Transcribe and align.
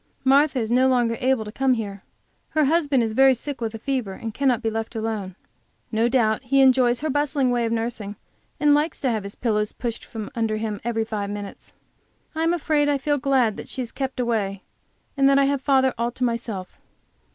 Martha 0.23 0.57
is 0.57 0.71
no 0.71 0.87
longer 0.87 1.15
able 1.19 1.45
to 1.45 1.51
come 1.51 1.73
here; 1.75 2.01
her 2.49 2.65
husband 2.65 3.03
is 3.03 3.13
very 3.13 3.35
sick 3.35 3.61
with 3.61 3.75
a 3.75 3.77
fever, 3.77 4.13
and 4.13 4.33
cannot 4.33 4.63
be 4.63 4.69
left 4.71 4.95
alone. 4.95 5.35
No 5.91 6.09
doubt 6.09 6.41
he 6.41 6.59
enjoys 6.59 7.01
her 7.01 7.09
bustling 7.11 7.51
way 7.51 7.65
of 7.65 7.71
nursing, 7.71 8.15
and 8.59 8.73
likes 8.73 8.99
to 9.01 9.11
have 9.11 9.21
his 9.21 9.35
pillows 9.35 9.73
pushed 9.73 10.03
from 10.03 10.31
under 10.33 10.57
him 10.57 10.81
every 10.83 11.05
five 11.05 11.29
minutes. 11.29 11.73
I 12.33 12.41
am 12.41 12.51
afraid 12.51 12.89
I 12.89 12.97
feel 12.97 13.19
glad 13.19 13.57
that 13.57 13.67
she 13.67 13.83
is 13.83 13.91
kept 13.91 14.19
away, 14.19 14.63
and 15.15 15.29
that 15.29 15.37
I 15.37 15.45
have 15.45 15.61
father 15.61 15.93
all 15.99 16.09
to 16.13 16.23
myself. 16.23 16.79